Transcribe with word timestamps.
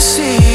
see 0.00 0.49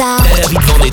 Vendetta. 0.00 0.89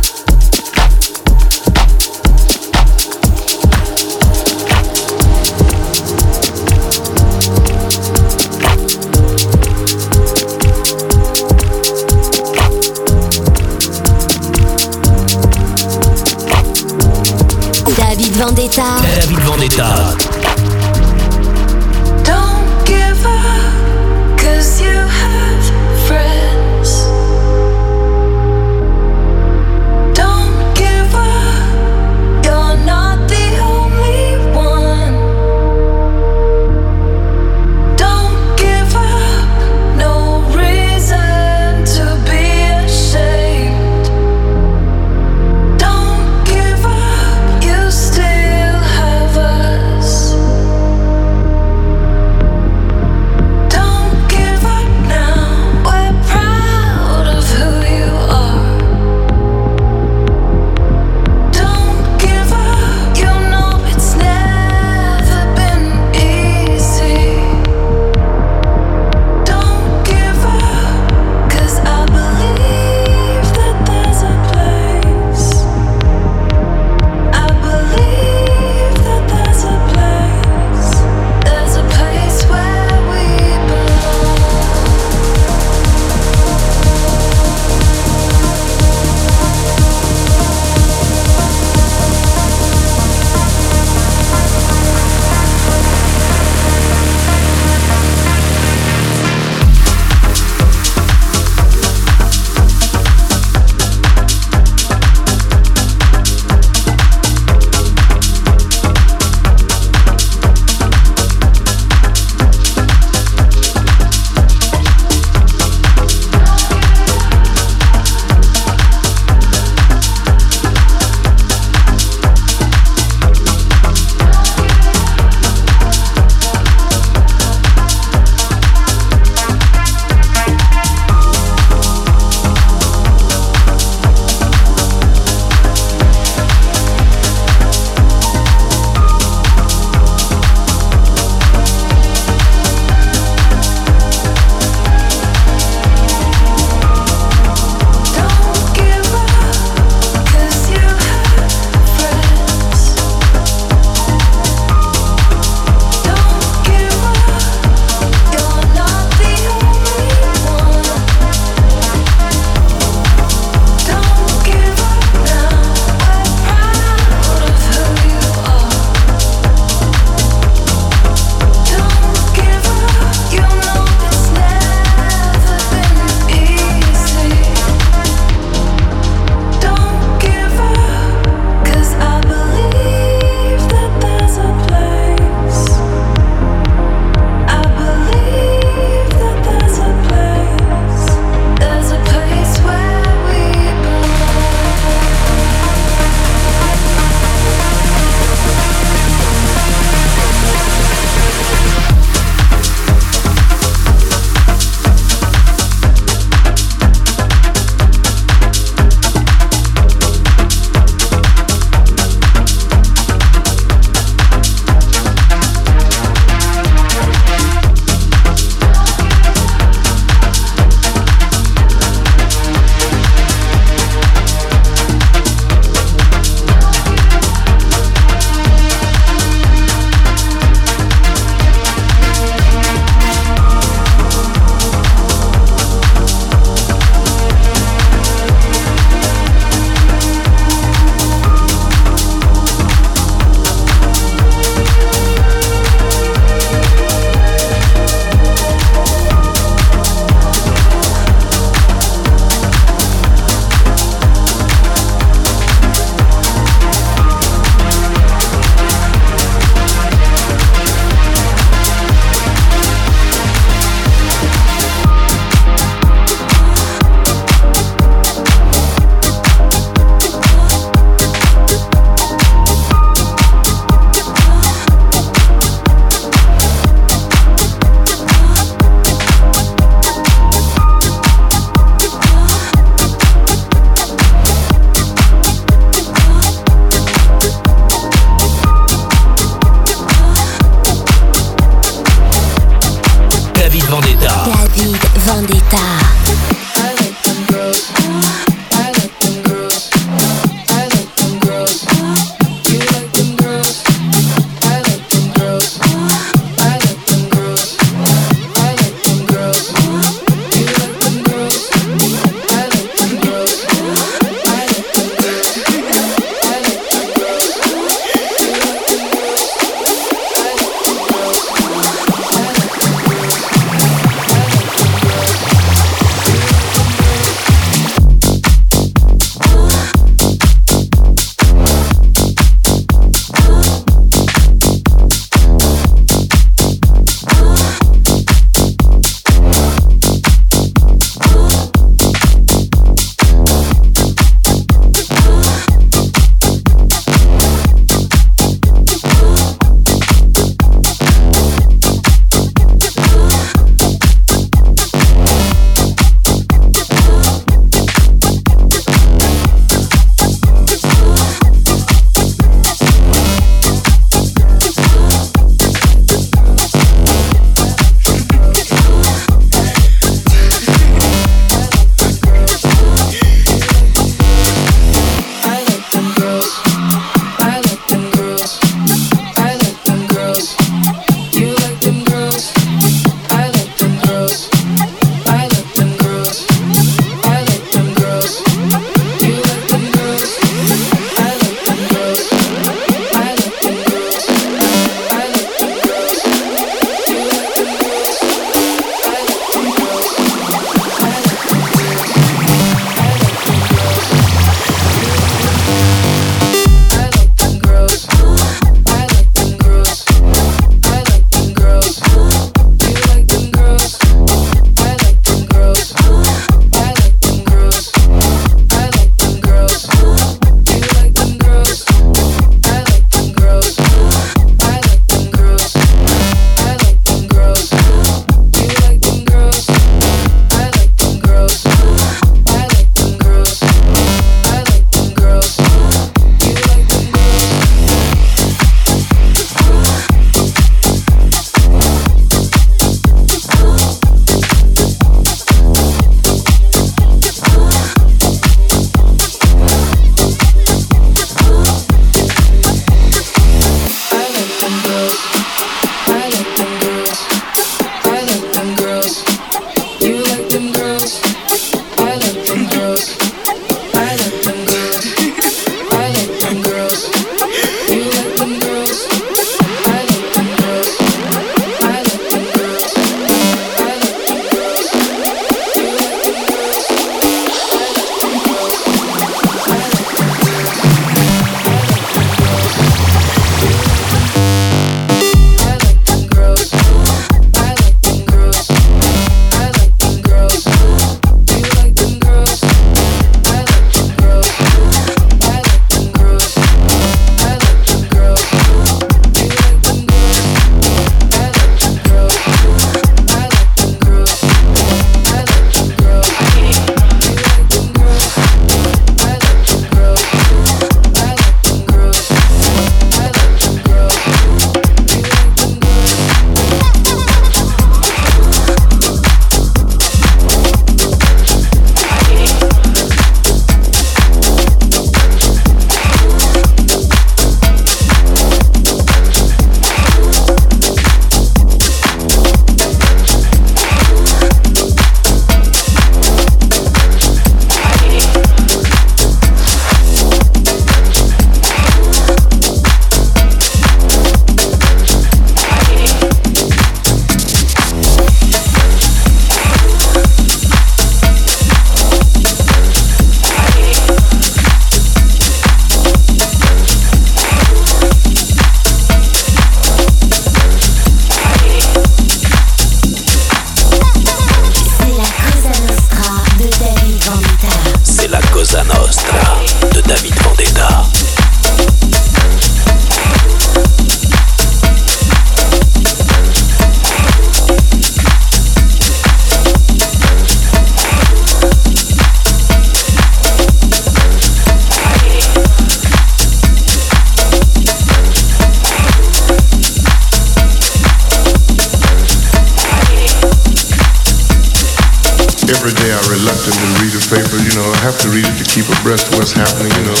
Happening, 599.36 599.70
you 599.74 599.84
know. 599.86 600.00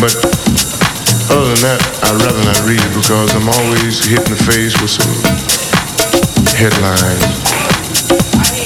But 0.00 0.12
other 1.30 1.48
than 1.54 1.62
that, 1.64 1.80
I'd 2.04 2.18
rather 2.20 2.42
not 2.44 2.60
read 2.68 2.84
because 2.92 3.32
I'm 3.32 3.48
always 3.48 4.04
hit 4.04 4.20
in 4.20 4.32
the 4.34 4.42
face 4.42 4.74
with 4.82 4.92
some 4.92 5.14
headlines. 6.52 7.24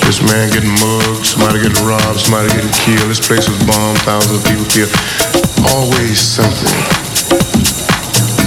This 0.03 0.24
man 0.24 0.49
getting 0.51 0.72
mugged, 0.81 1.26
somebody 1.26 1.61
getting 1.62 1.85
robbed, 1.85 2.18
somebody 2.18 2.49
getting 2.57 2.72
killed. 2.74 3.07
This 3.12 3.22
place 3.22 3.47
was 3.47 3.61
bombed, 3.68 4.01
thousands 4.03 4.41
of 4.41 4.43
people 4.49 4.66
killed. 4.66 4.93
Always 5.76 6.18
something. 6.18 6.74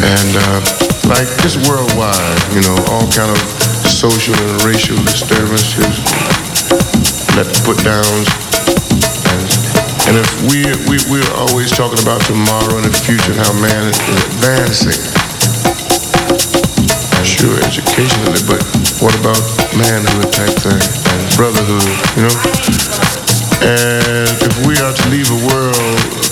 And 0.02 0.32
uh, 0.36 0.60
like 1.06 1.30
just 1.46 1.62
worldwide, 1.70 2.42
you 2.52 2.66
know, 2.66 2.76
all 2.92 3.06
kind 3.14 3.30
of 3.30 3.40
social 3.88 4.36
and 4.36 4.64
racial 4.66 4.98
disturbances, 5.06 6.02
let 7.38 7.48
put 7.64 7.78
downs. 7.86 8.51
And, 10.10 10.18
if 10.18 10.30
we, 10.50 10.66
we, 10.90 10.98
we're 11.10 11.34
always 11.38 11.70
talking 11.70 12.02
about 12.02 12.22
tomorrow 12.26 12.74
and 12.78 12.86
the 12.86 12.96
future 13.06 13.32
and 13.32 13.40
how 13.40 13.54
man 13.62 13.86
is 13.86 14.00
advancing, 14.34 14.98
sure, 17.22 17.58
educationally, 17.62 18.42
but 18.50 18.62
what 18.98 19.14
about 19.22 19.38
manhood 19.78 20.34
type 20.34 20.58
thing 20.58 20.82
and 20.82 21.22
brotherhood, 21.38 21.86
you 22.18 22.26
know? 22.26 22.38
And 23.62 24.34
if 24.42 24.66
we 24.66 24.74
are 24.82 24.90
to 24.90 25.06
leave 25.14 25.30
a 25.30 25.40
world 25.54 25.78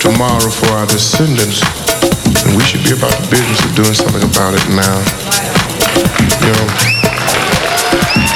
tomorrow 0.01 0.49
for 0.49 0.73
our 0.73 0.87
descendants, 0.89 1.61
then 2.41 2.57
we 2.57 2.63
should 2.65 2.83
be 2.83 2.97
about 2.97 3.13
the 3.21 3.27
business 3.29 3.61
of 3.63 3.75
doing 3.77 3.93
something 3.93 4.25
about 4.25 4.57
it 4.57 4.65
now. 4.73 4.97
You 6.41 6.53
know? 6.57 8.28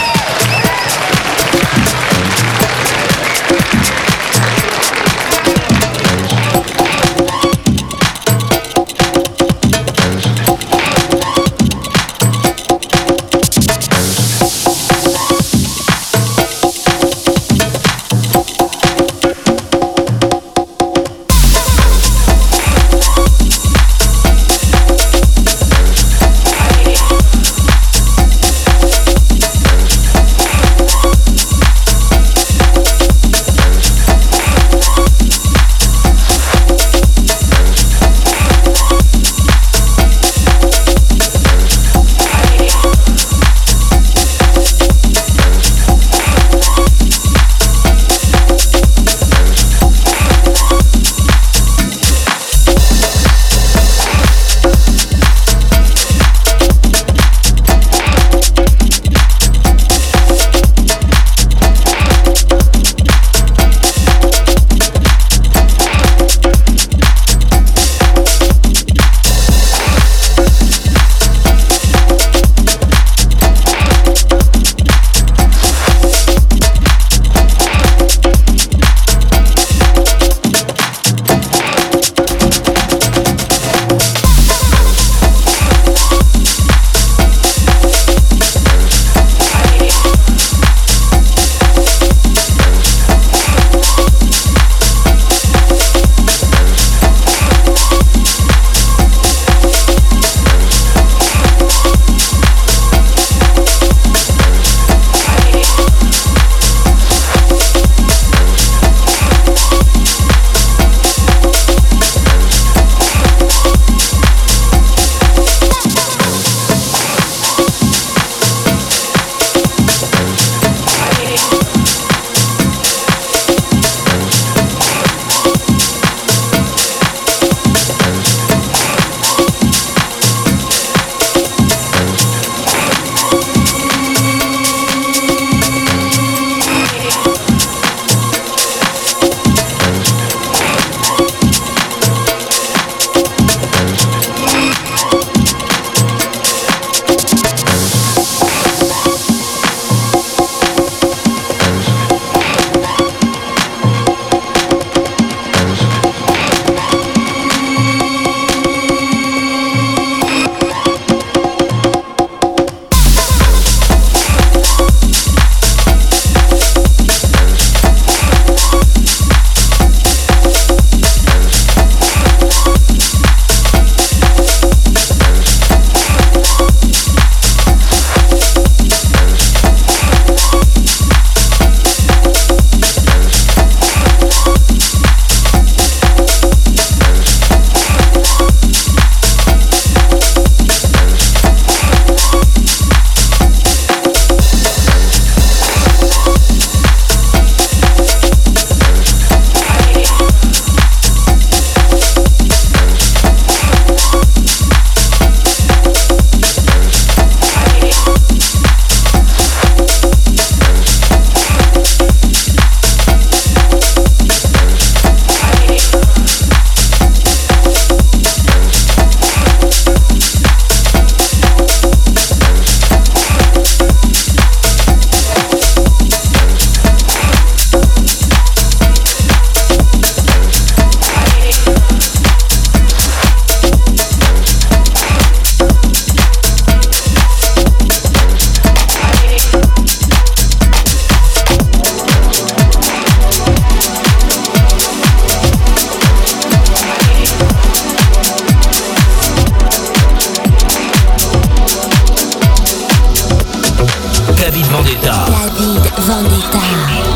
Vendetta. 254.74 255.26
David 255.30 255.93
Vendetta. 255.99 257.12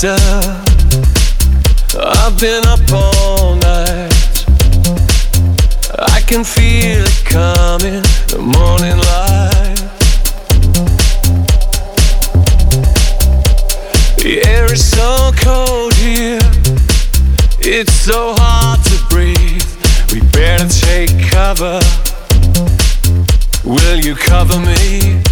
I've 0.00 0.14
been 2.38 2.64
up 2.66 2.78
all 2.92 3.56
night. 3.56 4.44
I 5.98 6.20
can 6.24 6.44
feel 6.44 7.02
it 7.02 7.24
coming, 7.24 8.04
the 8.28 8.38
morning 8.38 8.96
light. 8.96 9.80
The 14.18 14.40
air 14.46 14.72
is 14.72 14.88
so 14.88 15.32
cold 15.38 15.92
here, 15.94 16.38
it's 17.58 17.92
so 17.92 18.34
hard 18.38 18.78
to 18.84 19.04
breathe. 19.10 19.66
We 20.12 20.20
better 20.30 20.68
take 20.68 21.10
cover. 21.28 21.80
Will 23.64 23.98
you 23.98 24.14
cover 24.14 24.60
me? 24.60 25.24